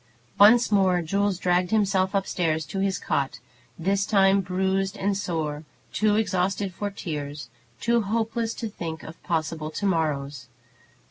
Once 0.39 0.71
more 0.71 1.03
Jules 1.03 1.37
dragged 1.37 1.69
himself 1.69 2.15
up 2.15 2.25
stairs 2.25 2.65
to 2.65 2.79
his 2.79 2.97
cot, 2.97 3.37
this 3.77 4.03
time 4.03 4.41
bruised 4.41 4.97
and 4.97 5.15
sore, 5.15 5.63
too 5.93 6.15
exhausted 6.15 6.73
for 6.73 6.89
tears, 6.89 7.49
too 7.79 8.01
hopeless 8.01 8.55
to 8.55 8.67
think 8.67 9.03
of 9.03 9.21
possible 9.21 9.69
to 9.69 9.85
morrows. 9.85 10.47